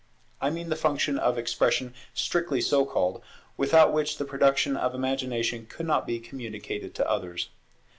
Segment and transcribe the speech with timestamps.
[0.41, 3.21] I mean the function of Expression strictly so called,
[3.55, 7.49] without which the product of imagination could not be communicated to others.